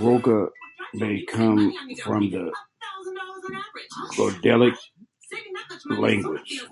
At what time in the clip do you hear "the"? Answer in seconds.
2.28-2.52